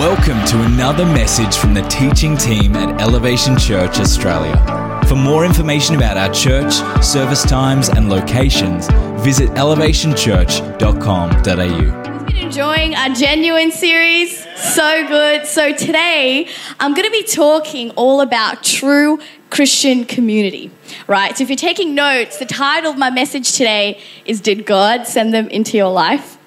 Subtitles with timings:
[0.00, 4.56] Welcome to another message from the teaching team at Elevation Church Australia.
[5.06, 6.72] For more information about our church,
[7.04, 8.88] service times, and locations,
[9.22, 12.24] visit elevationchurch.com.au.
[12.24, 16.48] been enjoying our genuine series so good so today
[16.78, 19.18] i'm going to be talking all about true
[19.50, 20.70] christian community
[21.08, 25.06] right so if you're taking notes the title of my message today is did god
[25.06, 26.38] send them into your life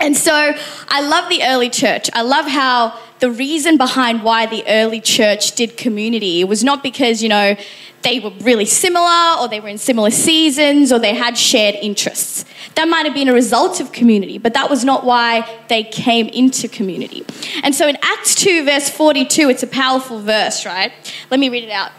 [0.00, 0.54] and so
[0.88, 2.08] I love the early church.
[2.12, 7.22] I love how the reason behind why the early church did community was not because,
[7.22, 7.56] you know,
[8.02, 12.44] they were really similar or they were in similar seasons or they had shared interests.
[12.76, 16.28] That might have been a result of community, but that was not why they came
[16.28, 17.24] into community.
[17.64, 20.92] And so in Acts 2, verse 42, it's a powerful verse, right?
[21.30, 21.90] Let me read it out.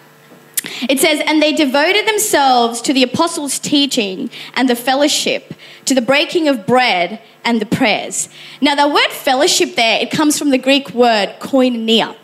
[0.90, 5.54] It says, And they devoted themselves to the apostles' teaching and the fellowship,
[5.86, 8.30] to the breaking of bread and the prayers.
[8.62, 12.16] Now, the word fellowship there, it comes from the Greek word koinonia.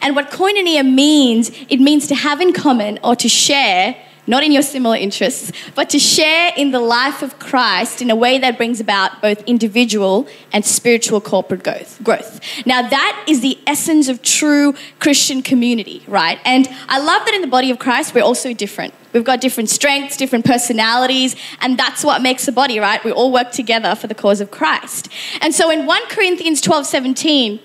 [0.00, 4.52] And what koinonia means, it means to have in common or to share, not in
[4.52, 8.56] your similar interests, but to share in the life of Christ in a way that
[8.56, 12.40] brings about both individual and spiritual corporate growth.
[12.66, 16.38] Now, that is the essence of true Christian community, right?
[16.44, 18.94] And I love that in the body of Christ, we're also different.
[19.12, 23.02] We've got different strengths, different personalities, and that's what makes the body, right?
[23.04, 25.08] We all work together for the cause of Christ.
[25.40, 27.60] And so in 1 Corinthians 12 17,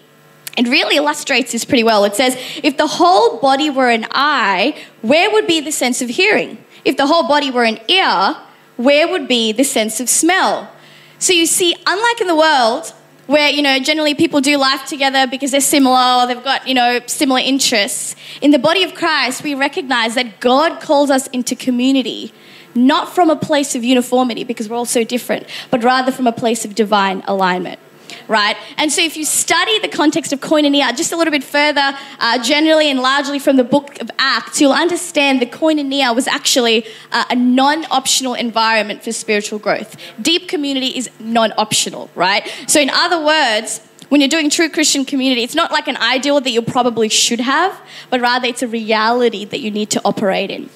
[0.58, 2.03] it really illustrates this pretty well.
[2.03, 6.09] It says, if the whole body were an eye, where would be the sense of
[6.09, 6.64] hearing?
[6.86, 8.36] If the whole body were an ear,
[8.77, 10.72] where would be the sense of smell?
[11.20, 12.94] So you see, unlike in the world,
[13.30, 16.73] where you know generally people do life together because they're similar or they've got you
[16.73, 21.55] know similar interests in the body of christ we recognize that god calls us into
[21.55, 22.33] community
[22.73, 26.31] not from a place of uniformity because we're all so different but rather from a
[26.31, 27.80] place of divine alignment
[28.27, 28.55] right?
[28.77, 32.43] And so if you study the context of koinonia just a little bit further, uh,
[32.43, 37.25] generally and largely from the book of Acts, you'll understand that koinonia was actually uh,
[37.30, 39.95] a non optional environment for spiritual growth.
[40.21, 42.48] Deep community is non optional, right?
[42.67, 46.42] So, in other words, when you're doing true Christian community, it's not like an ideal
[46.42, 50.49] that you probably should have, but rather it's a reality that you need to operate
[50.49, 50.69] in.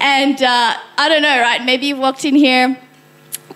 [0.00, 1.62] And uh, I don't know, right?
[1.64, 2.78] Maybe you walked in here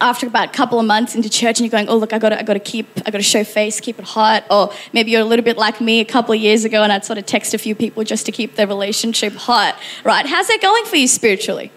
[0.01, 2.33] after about a couple of months into church and you're going, oh, look, I got
[2.33, 4.45] I got to keep, I got to show face, keep it hot.
[4.51, 7.05] Or maybe you're a little bit like me a couple of years ago and I'd
[7.05, 10.27] sort of text a few people just to keep the relationship hot, right?
[10.27, 11.71] How's that going for you spiritually?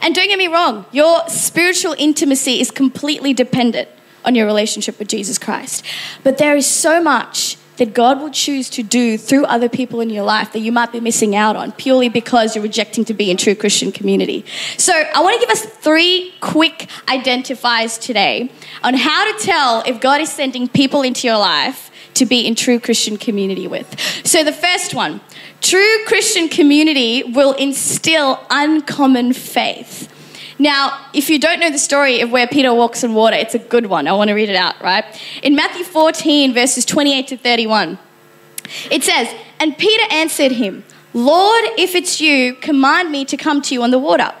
[0.00, 3.88] And don't get me wrong, your spiritual intimacy is completely dependent
[4.24, 5.84] on your relationship with Jesus Christ.
[6.22, 10.10] But there is so much that God will choose to do through other people in
[10.10, 13.30] your life that you might be missing out on purely because you're rejecting to be
[13.30, 14.44] in true Christian community.
[14.76, 18.50] So, I want to give us three quick identifiers today
[18.82, 22.54] on how to tell if God is sending people into your life to be in
[22.54, 23.98] true Christian community with.
[24.24, 25.20] So, the first one
[25.60, 30.13] true Christian community will instill uncommon faith.
[30.58, 33.58] Now, if you don't know the story of where Peter walks on water, it's a
[33.58, 34.06] good one.
[34.06, 35.04] I want to read it out, right?
[35.42, 37.98] In Matthew 14, verses 28 to 31,
[38.90, 43.74] it says, And Peter answered him, Lord, if it's you, command me to come to
[43.74, 44.32] you on the water.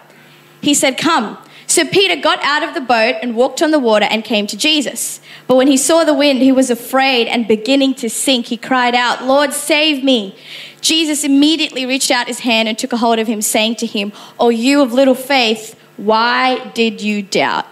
[0.60, 1.38] He said, Come.
[1.66, 4.56] So Peter got out of the boat and walked on the water and came to
[4.56, 5.20] Jesus.
[5.46, 8.46] But when he saw the wind, he was afraid and beginning to sink.
[8.46, 10.36] He cried out, Lord, save me.
[10.80, 14.12] Jesus immediately reached out his hand and took a hold of him, saying to him,
[14.38, 17.66] Oh, you of little faith, why did you doubt?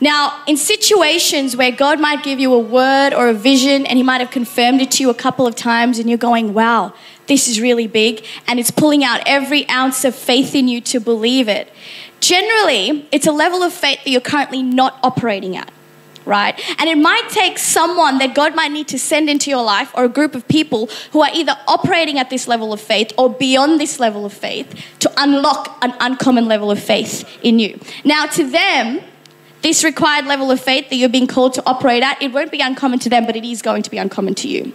[0.00, 4.02] Now, in situations where God might give you a word or a vision and He
[4.02, 6.92] might have confirmed it to you a couple of times and you're going, wow,
[7.26, 11.00] this is really big, and it's pulling out every ounce of faith in you to
[11.00, 11.72] believe it,
[12.20, 15.72] generally, it's a level of faith that you're currently not operating at
[16.24, 16.58] right?
[16.78, 20.04] And it might take someone that God might need to send into your life or
[20.04, 23.80] a group of people who are either operating at this level of faith or beyond
[23.80, 27.78] this level of faith to unlock an uncommon level of faith in you.
[28.04, 29.00] Now, to them,
[29.62, 32.60] this required level of faith that you're being called to operate at, it won't be
[32.60, 34.74] uncommon to them, but it is going to be uncommon to you.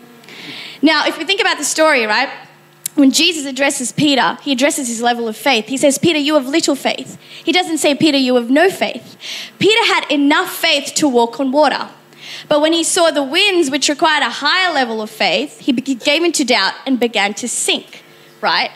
[0.82, 2.30] Now, if we think about the story, right?
[2.96, 5.68] When Jesus addresses Peter, he addresses his level of faith.
[5.68, 7.18] He says, Peter, you have little faith.
[7.44, 9.18] He doesn't say, Peter, you have no faith.
[9.60, 11.90] Peter had enough faith to walk on water.
[12.48, 16.24] But when he saw the winds, which required a higher level of faith, he gave
[16.24, 18.04] into doubt and began to sink,
[18.42, 18.72] right?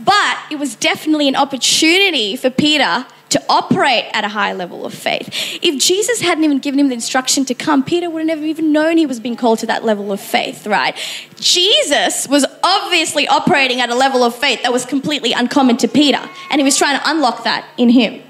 [0.00, 4.94] But it was definitely an opportunity for Peter to operate at a high level of
[4.94, 5.28] faith.
[5.60, 8.72] If Jesus hadn't even given him the instruction to come, Peter would have never even
[8.72, 10.96] known he was being called to that level of faith, right?
[11.36, 16.20] Jesus was obviously operating at a level of faith that was completely uncommon to Peter,
[16.50, 18.22] and he was trying to unlock that in him.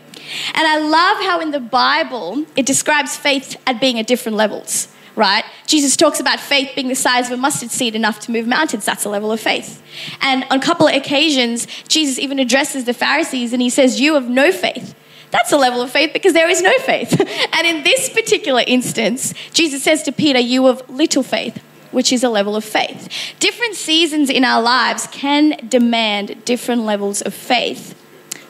[0.54, 4.88] And I love how in the Bible it describes faith at being at different levels
[5.16, 5.44] right?
[5.66, 8.84] Jesus talks about faith being the size of a mustard seed enough to move mountains.
[8.84, 9.82] That's a level of faith.
[10.20, 14.14] And on a couple of occasions, Jesus even addresses the Pharisees and he says, You
[14.14, 14.94] have no faith.
[15.30, 17.18] That's a level of faith because there is no faith.
[17.52, 22.24] and in this particular instance, Jesus says to Peter, You have little faith which is
[22.24, 23.08] a level of faith.
[23.38, 27.94] Different seasons in our lives can demand different levels of faith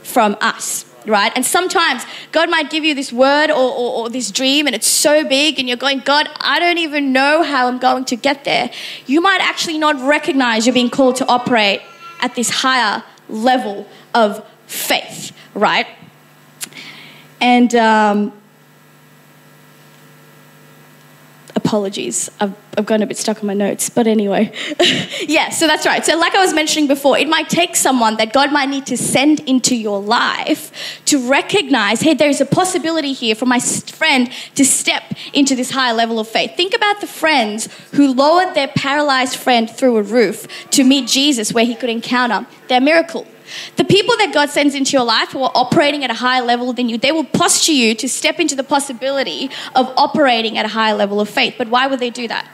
[0.02, 1.32] from us right?
[1.34, 4.86] And sometimes God might give you this word or, or, or, this dream and it's
[4.86, 8.44] so big and you're going, God, I don't even know how I'm going to get
[8.44, 8.70] there.
[9.06, 11.82] You might actually not recognize you're being called to operate
[12.20, 15.86] at this higher level of faith, right?
[17.40, 18.32] And um,
[21.64, 22.30] apologies.
[22.40, 24.52] I've, I've gotten a bit stuck on my notes, but anyway.
[25.26, 26.04] yeah, so that's right.
[26.04, 28.96] So, like I was mentioning before, it might take someone that God might need to
[28.96, 30.70] send into your life
[31.06, 35.02] to recognize hey, there's a possibility here for my friend to step
[35.32, 36.54] into this higher level of faith.
[36.56, 41.52] Think about the friends who lowered their paralyzed friend through a roof to meet Jesus
[41.52, 43.26] where he could encounter their miracle.
[43.76, 46.72] The people that God sends into your life who are operating at a higher level
[46.72, 50.68] than you, they will posture you to step into the possibility of operating at a
[50.68, 51.54] higher level of faith.
[51.58, 52.48] But why would they do that?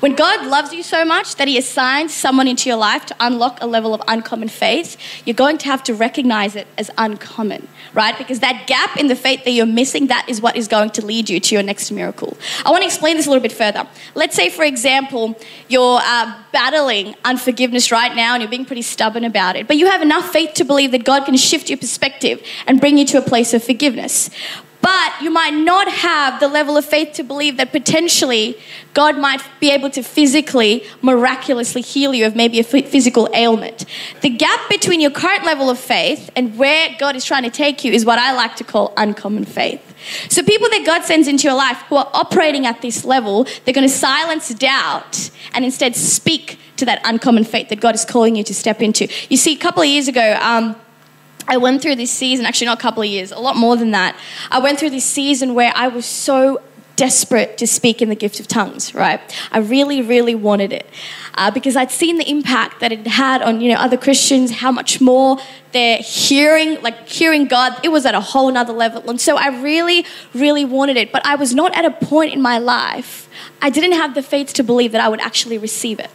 [0.00, 3.58] When God loves you so much that He assigns someone into your life to unlock
[3.60, 8.16] a level of uncommon faith, you're going to have to recognize it as uncommon, right?
[8.16, 11.04] Because that gap in the faith that you're missing, that is what is going to
[11.04, 12.36] lead you to your next miracle.
[12.64, 13.86] I want to explain this a little bit further.
[14.14, 15.38] Let's say, for example,
[15.68, 19.86] you're uh, battling unforgiveness right now and you're being pretty stubborn about it, but you
[19.86, 23.18] have enough faith to believe that God can shift your perspective and bring you to
[23.18, 24.30] a place of forgiveness.
[24.80, 28.58] But you might not have the level of faith to believe that potentially
[28.94, 33.84] God might be able to physically, miraculously heal you of maybe a physical ailment.
[34.20, 37.84] The gap between your current level of faith and where God is trying to take
[37.84, 39.84] you is what I like to call uncommon faith.
[40.28, 43.74] So, people that God sends into your life who are operating at this level, they're
[43.74, 48.36] going to silence doubt and instead speak to that uncommon faith that God is calling
[48.36, 49.08] you to step into.
[49.28, 50.76] You see, a couple of years ago, um,
[51.48, 53.90] I went through this season, actually, not a couple of years, a lot more than
[53.92, 54.16] that.
[54.50, 56.60] I went through this season where I was so
[56.94, 59.20] desperate to speak in the gift of tongues, right?
[59.52, 60.86] I really, really wanted it
[61.34, 64.72] uh, because I'd seen the impact that it had on, you know, other Christians, how
[64.72, 65.38] much more
[65.72, 67.78] they're hearing, like hearing God.
[67.84, 69.08] It was at a whole nother level.
[69.08, 70.04] And so I really,
[70.34, 71.12] really wanted it.
[71.12, 73.28] But I was not at a point in my life,
[73.62, 76.10] I didn't have the faith to believe that I would actually receive it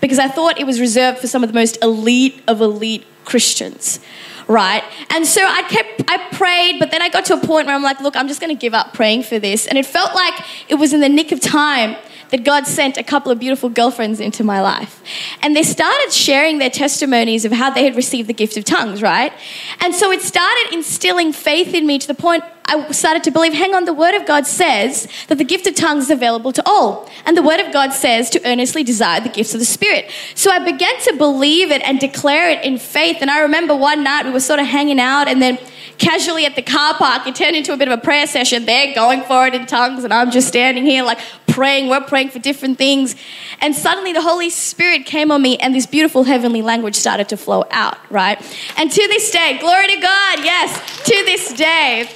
[0.00, 4.00] because I thought it was reserved for some of the most elite of elite Christians
[4.48, 4.84] right?
[5.10, 7.82] And so I kept, I prayed, but then I got to a point where I'm
[7.82, 9.66] like, look, I'm just going to give up praying for this.
[9.66, 10.34] And it felt like
[10.68, 11.96] it was in the nick of time
[12.30, 15.02] that God sent a couple of beautiful girlfriends into my life.
[15.42, 19.02] And they started sharing their testimonies of how they had received the gift of tongues,
[19.02, 19.32] right?
[19.80, 23.52] And so it started instilling faith in me to the point I started to believe
[23.52, 26.62] hang on, the Word of God says that the gift of tongues is available to
[26.66, 27.08] all.
[27.24, 30.10] And the Word of God says to earnestly desire the gifts of the Spirit.
[30.34, 33.18] So I began to believe it and declare it in faith.
[33.20, 35.58] And I remember one night we were sort of hanging out and then
[35.98, 37.26] casually at the car park.
[37.26, 38.64] It turned into a bit of a prayer session.
[38.64, 41.88] They're going for it in tongues, and I'm just standing here like praying.
[41.88, 43.16] We're praying for different things.
[43.60, 47.36] And suddenly the Holy Spirit came on me, and this beautiful heavenly language started to
[47.36, 48.38] flow out, right?
[48.76, 52.08] And to this day, glory to God, yes, to this day.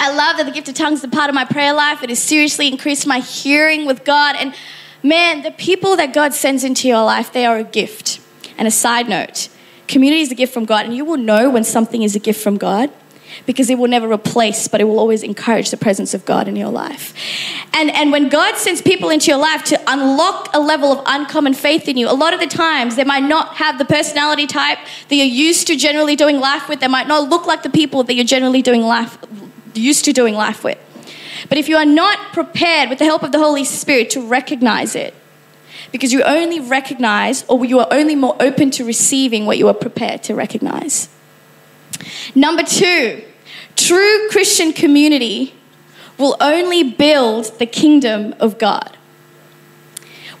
[0.00, 2.02] I love that the gift of tongues is a part of my prayer life.
[2.02, 4.36] It has seriously increased my hearing with God.
[4.36, 4.54] And
[5.02, 8.20] man, the people that God sends into your life, they are a gift.
[8.56, 9.48] And a side note,
[9.88, 12.40] Community is a gift from God, and you will know when something is a gift
[12.40, 12.90] from God
[13.46, 16.56] because it will never replace, but it will always encourage the presence of God in
[16.56, 17.14] your life.
[17.74, 21.54] And, and when God sends people into your life to unlock a level of uncommon
[21.54, 24.78] faith in you, a lot of the times they might not have the personality type
[25.08, 26.80] that you're used to generally doing life with.
[26.80, 29.18] They might not look like the people that you're generally doing life,
[29.74, 30.78] used to doing life with.
[31.48, 34.94] But if you are not prepared with the help of the Holy Spirit to recognize
[34.94, 35.14] it,
[35.92, 39.74] because you only recognize or you are only more open to receiving what you are
[39.74, 41.08] prepared to recognize.
[42.34, 43.22] Number two,
[43.76, 45.54] true Christian community
[46.18, 48.96] will only build the kingdom of God.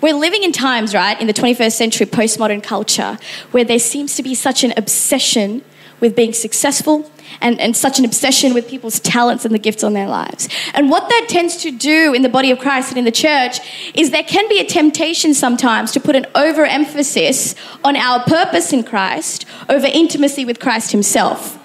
[0.00, 3.18] We're living in times, right, in the 21st century postmodern culture,
[3.50, 5.64] where there seems to be such an obsession
[6.00, 9.92] with being successful and, and such an obsession with people's talents and the gifts on
[9.92, 10.48] their lives.
[10.74, 13.58] And what that tends to do in the body of Christ and in the church
[13.94, 18.82] is there can be a temptation sometimes to put an overemphasis on our purpose in
[18.82, 21.58] Christ over intimacy with Christ Himself.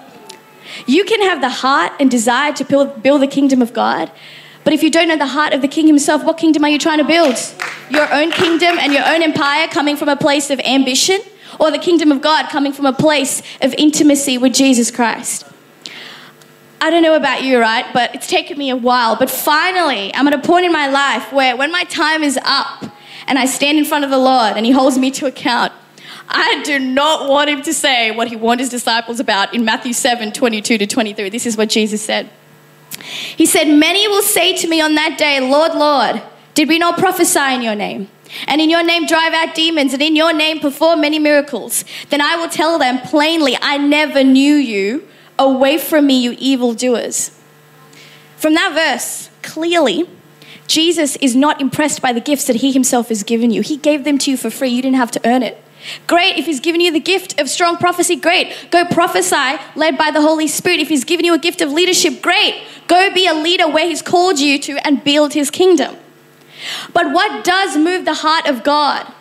[0.86, 4.10] You can have the heart and desire to build, build the kingdom of God,
[4.64, 6.78] but if you don't know the heart of the king himself, what kingdom are you
[6.78, 7.36] trying to build?
[7.90, 11.20] Your own kingdom and your own empire coming from a place of ambition?
[11.60, 15.46] Or the kingdom of God coming from a place of intimacy with Jesus Christ?
[16.80, 17.86] I don't know about you, right?
[17.94, 19.16] But it's taken me a while.
[19.16, 22.84] But finally, I'm at a point in my life where when my time is up
[23.26, 25.72] and I stand in front of the Lord and He holds me to account,
[26.28, 29.94] I do not want Him to say what He warned His disciples about in Matthew
[29.94, 31.30] 7 22 to 23.
[31.30, 32.28] This is what Jesus said.
[33.00, 36.22] He said, Many will say to me on that day, Lord, Lord,
[36.54, 38.08] did we not prophesy in your name?
[38.46, 41.84] And in your name drive out demons, and in your name perform many miracles.
[42.10, 45.08] Then I will tell them plainly, I never knew you.
[45.38, 47.36] Away from me, you evildoers.
[48.36, 50.08] From that verse, clearly,
[50.66, 53.60] Jesus is not impressed by the gifts that he himself has given you.
[53.62, 55.60] He gave them to you for free, you didn't have to earn it.
[56.06, 58.68] Great, if he's given you the gift of strong prophecy, great.
[58.70, 60.80] Go prophesy led by the Holy Spirit.
[60.80, 62.62] If he's given you a gift of leadership, great.
[62.86, 65.96] Go be a leader where he's called you to and build his kingdom.
[66.92, 69.12] But what does move the heart of God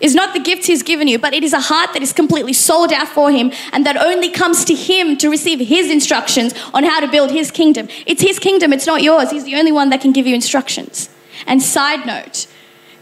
[0.00, 2.52] is not the gifts he's given you, but it is a heart that is completely
[2.52, 6.84] sold out for him and that only comes to him to receive his instructions on
[6.84, 7.88] how to build his kingdom.
[8.06, 9.30] It's his kingdom, it's not yours.
[9.30, 11.08] He's the only one that can give you instructions.
[11.46, 12.46] And side note,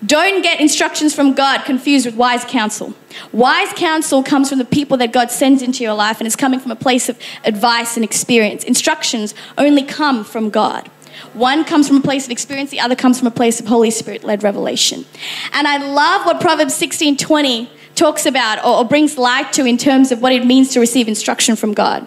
[0.04, 2.94] don't get instructions from God confused with wise counsel.
[3.30, 6.58] Wise counsel comes from the people that God sends into your life and is coming
[6.58, 8.64] from a place of advice and experience.
[8.64, 10.90] Instructions only come from God.
[11.32, 13.90] One comes from a place of experience, the other comes from a place of Holy
[13.90, 15.04] Spirit led revelation.
[15.52, 19.76] And I love what Proverbs 16 20 talks about or, or brings light to in
[19.76, 22.06] terms of what it means to receive instruction from God.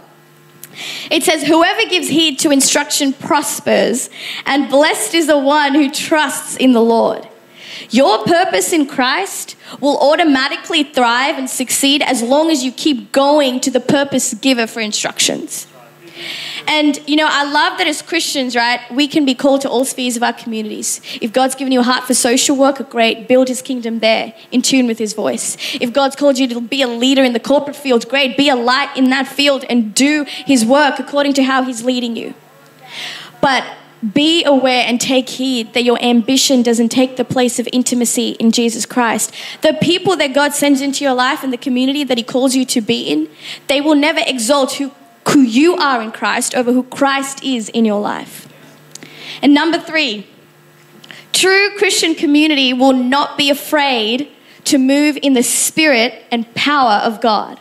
[1.10, 4.10] It says, Whoever gives heed to instruction prospers,
[4.46, 7.28] and blessed is the one who trusts in the Lord.
[7.90, 13.60] Your purpose in Christ will automatically thrive and succeed as long as you keep going
[13.62, 15.68] to the purpose giver for instructions.
[16.68, 19.86] And, you know, I love that as Christians, right, we can be called to all
[19.86, 21.00] spheres of our communities.
[21.22, 24.62] If God's given you a heart for social work, great, build his kingdom there, in
[24.62, 25.58] tune with his voice.
[25.80, 28.56] If God's called you to be a leader in the corporate field, great, be a
[28.56, 32.34] light in that field and do his work according to how he's leading you.
[33.42, 33.64] But
[34.14, 38.52] be aware and take heed that your ambition doesn't take the place of intimacy in
[38.52, 39.34] Jesus Christ.
[39.62, 42.66] The people that God sends into your life and the community that He calls you
[42.66, 43.30] to be in,
[43.68, 44.92] they will never exalt who
[45.30, 48.48] who you are in Christ over who Christ is in your life.
[49.42, 50.28] And number three,
[51.34, 54.30] true Christian community will not be afraid
[54.66, 57.60] to move in the spirit and power of God.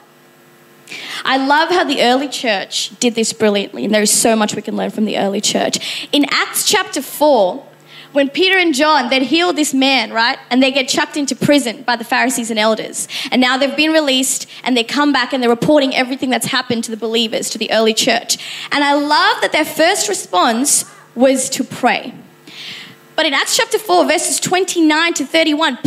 [1.25, 4.63] I love how the early church did this brilliantly, and there is so much we
[4.63, 6.09] can learn from the early church.
[6.13, 7.67] In Acts chapter 4,
[8.15, 10.39] when Peter and John, they'd healed this man, right?
[10.49, 13.09] And they get chucked into prison by the Pharisees and elders.
[13.33, 16.85] And now they've been released and they come back and they're reporting everything that's happened
[16.85, 18.39] to the believers, to the early church.
[18.71, 20.85] And I love that their first response
[21.17, 22.15] was to pray.
[23.17, 25.79] But in Acts chapter 4, verses 29 to 31,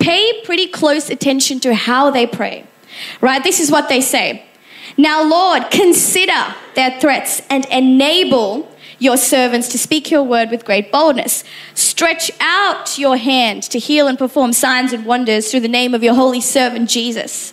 [0.00, 2.66] pay pretty close attention to how they pray,
[3.20, 3.44] right?
[3.44, 4.46] This is what they say.
[4.96, 8.73] Now, Lord, consider their threats and enable
[9.04, 11.44] your servants to speak your word with great boldness.
[11.74, 16.02] Stretch out your hand to heal and perform signs and wonders through the name of
[16.02, 17.52] your holy servant Jesus.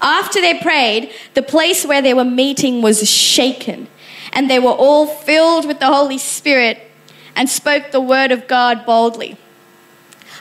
[0.00, 3.86] After they prayed, the place where they were meeting was shaken,
[4.32, 6.80] and they were all filled with the Holy Spirit
[7.36, 9.36] and spoke the word of God boldly.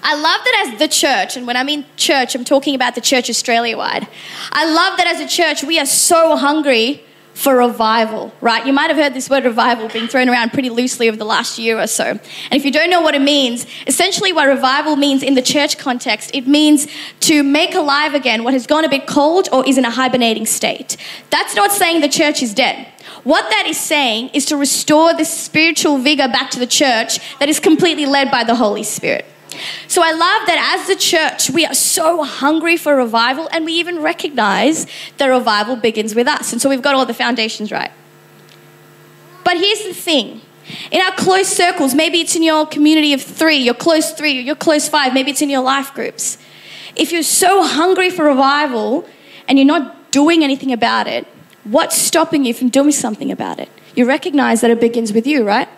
[0.01, 3.01] I love that as the church, and when I mean church, I'm talking about the
[3.01, 4.07] church Australia wide.
[4.51, 7.03] I love that as a church, we are so hungry
[7.37, 8.65] for revival, right?
[8.65, 11.59] You might have heard this word revival being thrown around pretty loosely over the last
[11.59, 12.03] year or so.
[12.05, 12.19] And
[12.51, 16.31] if you don't know what it means, essentially what revival means in the church context,
[16.33, 16.87] it means
[17.19, 20.47] to make alive again what has gone a bit cold or is in a hibernating
[20.47, 20.97] state.
[21.29, 22.87] That's not saying the church is dead.
[23.23, 27.49] What that is saying is to restore the spiritual vigor back to the church that
[27.49, 29.25] is completely led by the Holy Spirit.
[29.87, 33.73] So I love that as the church, we are so hungry for revival, and we
[33.73, 34.85] even recognize
[35.17, 36.51] that revival begins with us.
[36.51, 37.91] And so we've got all the foundations right.
[39.43, 40.41] But here's the thing
[40.91, 44.55] in our close circles, maybe it's in your community of three, your close three, your
[44.55, 46.37] close five, maybe it's in your life groups.
[46.95, 49.07] If you're so hungry for revival
[49.47, 51.25] and you're not doing anything about it,
[51.63, 53.69] what's stopping you from doing something about it?
[53.95, 55.69] You recognize that it begins with you, right?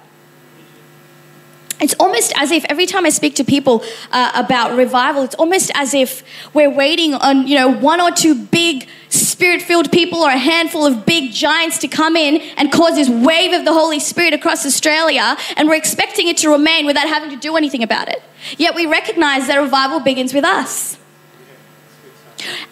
[1.79, 5.71] It's almost as if every time I speak to people uh, about revival, it's almost
[5.75, 10.29] as if we're waiting on, you know, one or two big spirit filled people or
[10.29, 14.00] a handful of big giants to come in and cause this wave of the Holy
[14.00, 18.09] Spirit across Australia, and we're expecting it to remain without having to do anything about
[18.09, 18.21] it.
[18.57, 20.98] Yet we recognize that revival begins with us.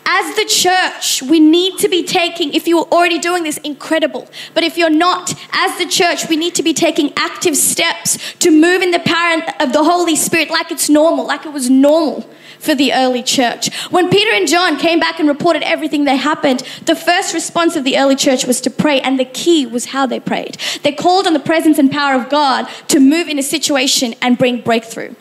[0.06, 4.28] As the church, we need to be taking, if you're already doing this, incredible.
[4.54, 8.52] But if you're not, as the church, we need to be taking active steps to
[8.52, 12.30] move in the power of the Holy Spirit like it's normal, like it was normal
[12.60, 13.74] for the early church.
[13.92, 17.84] When Peter and John came back and reported everything that happened, the first response of
[17.84, 20.58] the early church was to pray, and the key was how they prayed.
[20.84, 24.38] They called on the presence and power of God to move in a situation and
[24.38, 25.14] bring breakthrough,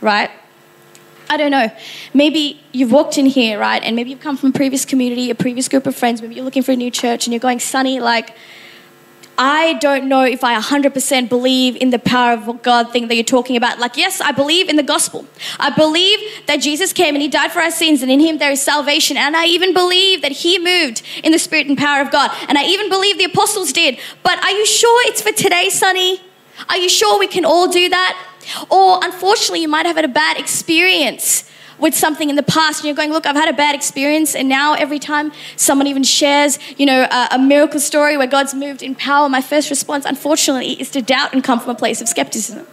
[0.00, 0.30] right?
[1.32, 1.70] I don't know.
[2.12, 3.82] Maybe you've walked in here, right?
[3.82, 6.20] And maybe you've come from a previous community, a previous group of friends.
[6.20, 8.36] Maybe you're looking for a new church and you're going, Sunni, like,
[9.38, 13.24] I don't know if I 100% believe in the power of God thing that you're
[13.24, 13.78] talking about.
[13.78, 15.26] Like, yes, I believe in the gospel.
[15.58, 18.50] I believe that Jesus came and he died for our sins, and in him there
[18.50, 19.16] is salvation.
[19.16, 22.30] And I even believe that he moved in the spirit and power of God.
[22.46, 23.98] And I even believe the apostles did.
[24.22, 26.20] But are you sure it's for today, Sunni?
[26.68, 28.31] Are you sure we can all do that?
[28.70, 32.86] Or unfortunately, you might have had a bad experience with something in the past and
[32.86, 36.58] you're going, look, I've had a bad experience, and now every time someone even shares,
[36.78, 40.80] you know, a, a, miracle story where God's moved in power, my first response, unfortunately,
[40.80, 42.66] is to doubt and come from a place of skepticism.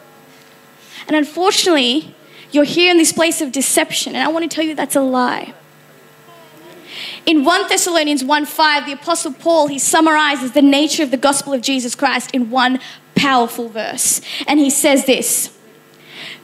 [1.07, 2.15] And unfortunately,
[2.51, 5.01] you're here in this place of deception, and I want to tell you that's a
[5.01, 5.53] lie.
[7.25, 11.53] In 1 Thessalonians 1 5, the Apostle Paul, he summarizes the nature of the gospel
[11.53, 12.79] of Jesus Christ in one
[13.15, 14.21] powerful verse.
[14.47, 15.55] And he says this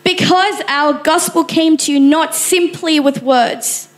[0.05, 3.89] because our gospel came to you not simply with words,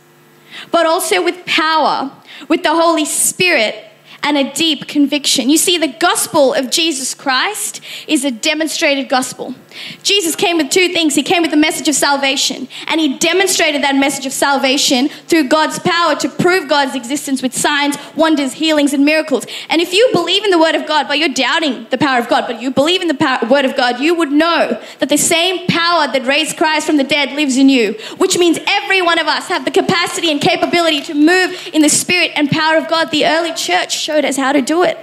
[0.72, 2.10] but also with power,
[2.48, 3.84] with the Holy Spirit
[4.22, 5.48] and a deep conviction.
[5.48, 9.54] You see, the gospel of Jesus Christ is a demonstrated gospel.
[10.02, 11.14] Jesus came with two things.
[11.14, 15.48] He came with the message of salvation, and he demonstrated that message of salvation through
[15.48, 19.46] God's power to prove God's existence with signs, wonders, healings, and miracles.
[19.68, 22.28] And if you believe in the word of God, but you're doubting the power of
[22.28, 25.16] God, but you believe in the power, word of God, you would know that the
[25.16, 29.18] same power that raised Christ from the dead lives in you, which means every one
[29.18, 32.88] of us have the capacity and capability to move in the spirit and power of
[32.88, 33.10] God.
[33.10, 34.96] The early church showed us how to do it.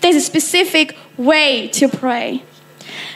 [0.00, 2.42] There's a specific way to pray.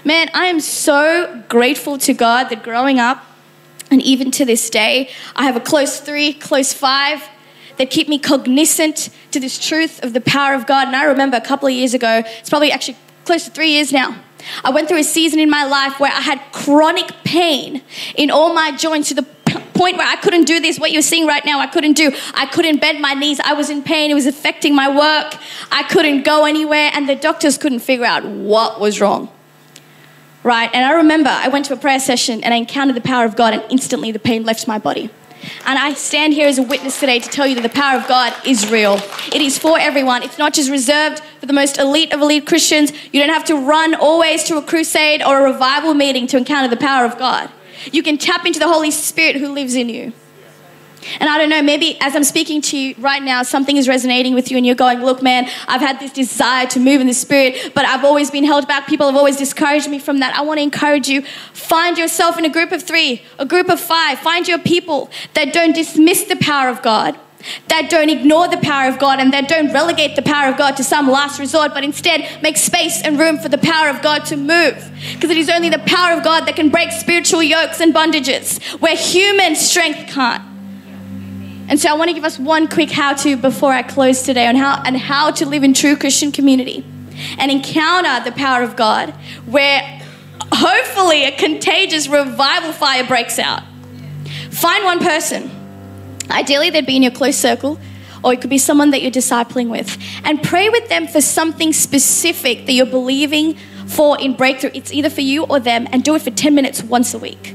[0.05, 3.25] Man, I am so grateful to God that growing up,
[3.91, 7.27] and even to this day, I have a close three, close five
[7.79, 10.89] that keep me cognizant to this truth of the power of God.
[10.89, 13.95] And I remember a couple of years ago, it's probably actually close to three years
[13.95, 14.21] now.
[14.63, 17.81] I went through a season in my life where I had chronic pain
[18.15, 19.27] in all my joints to the
[19.75, 22.13] point where I couldn't do this, what you're seeing right now, I couldn't do.
[22.35, 23.41] I couldn't bend my knees.
[23.41, 24.11] I was in pain.
[24.11, 25.39] It was affecting my work.
[25.71, 29.31] I couldn't go anywhere, and the doctors couldn't figure out what was wrong.
[30.43, 30.71] Right?
[30.73, 33.37] And I remember I went to a prayer session and I encountered the power of
[33.37, 35.11] God, and instantly the pain left my body.
[35.67, 38.07] And I stand here as a witness today to tell you that the power of
[38.07, 38.95] God is real.
[39.33, 40.23] It is for everyone.
[40.23, 42.93] It's not just reserved for the most elite of elite Christians.
[43.13, 46.69] You don't have to run always to a crusade or a revival meeting to encounter
[46.69, 47.51] the power of God.
[47.91, 50.13] You can tap into the Holy Spirit who lives in you.
[51.19, 54.35] And I don't know, maybe as I'm speaking to you right now, something is resonating
[54.35, 57.15] with you and you're going, look, man, I've had this desire to move in the
[57.15, 58.87] spirit, but I've always been held back.
[58.87, 60.37] People have always discouraged me from that.
[60.37, 61.23] I want to encourage you.
[61.53, 64.19] Find yourself in a group of three, a group of five.
[64.19, 67.19] Find your people that don't dismiss the power of God
[67.69, 70.77] that don't ignore the power of God and that don't relegate the power of God
[70.77, 74.25] to some last resort, but instead make space and room for the power of God
[74.27, 74.91] to move.
[75.15, 78.63] Because it is only the power of God that can break spiritual yokes and bondages
[78.81, 80.43] where human strength can't.
[81.69, 84.47] And so I want to give us one quick how to before I close today
[84.47, 86.85] on how and how to live in true Christian community
[87.39, 89.11] and encounter the power of God
[89.47, 89.81] where
[90.53, 93.63] hopefully a contagious revival fire breaks out.
[94.51, 95.51] Find one person
[96.33, 97.79] Ideally, they'd be in your close circle,
[98.25, 99.99] or it could be someone that you're discipling with.
[100.25, 104.71] And pray with them for something specific that you're believing for in breakthrough.
[104.75, 107.55] It's either for you or them, and do it for 10 minutes once a week.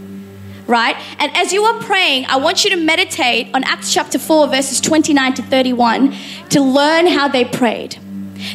[0.68, 0.98] Right?
[1.20, 4.82] And as you are praying, I want you to meditate on Acts chapter 4, verses
[4.82, 6.14] 29 to 31,
[6.50, 7.98] to learn how they prayed.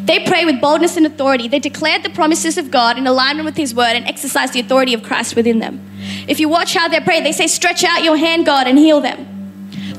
[0.03, 1.49] They pray with boldness and authority.
[1.49, 4.95] They declared the promises of God in alignment with His word and exercise the authority
[4.95, 5.81] of Christ within them.
[6.29, 9.01] If you watch how they pray, they say, Stretch out your hand, God, and heal
[9.01, 9.32] them.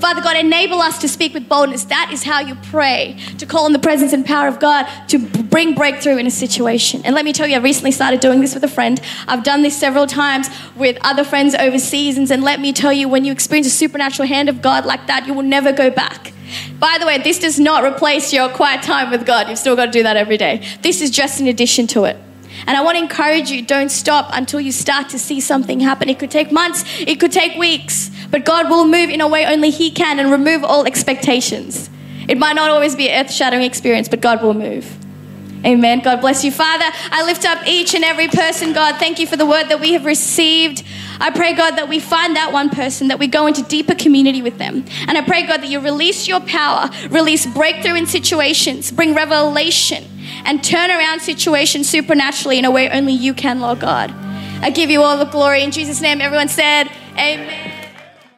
[0.04, 1.86] Father God, enable us to speak with boldness.
[1.86, 5.18] That is how you pray, to call on the presence and power of God to
[5.18, 7.02] bring breakthrough in a situation.
[7.06, 9.00] And let me tell you, I recently started doing this with a friend.
[9.30, 12.18] I've done this several times with other friends overseas.
[12.18, 15.26] And let me tell you, when you experience a supernatural hand of God like that,
[15.26, 16.34] you will never go back.
[16.80, 19.48] By the way, this does not replace your quiet time with God.
[19.48, 20.68] You've still got to do that every day.
[20.82, 22.18] This is just an addition to it.
[22.68, 26.10] And I want to encourage you don't stop until you start to see something happen.
[26.10, 29.46] It could take months, it could take weeks, but God will move in a way
[29.46, 31.88] only He can and remove all expectations.
[32.28, 34.91] It might not always be an earth shattering experience, but God will move.
[35.63, 36.00] Amen.
[36.00, 36.52] God bless you.
[36.52, 38.98] Father, I lift up each and every person, God.
[38.98, 40.84] Thank you for the word that we have received.
[41.19, 44.41] I pray, God, that we find that one person, that we go into deeper community
[44.41, 44.84] with them.
[45.08, 50.06] And I pray, God, that you release your power, release breakthrough in situations, bring revelation,
[50.43, 54.10] and turn around situations supernaturally in a way only you can, Lord God.
[54.63, 55.62] I give you all the glory.
[55.62, 57.62] In Jesus' name, everyone said, Amen.